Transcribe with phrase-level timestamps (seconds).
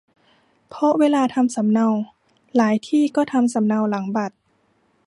[0.69, 1.87] เพราะเวลาทำสำเนา
[2.55, 4.35] หลายที่ก็ทำสำเนาหลังบัตร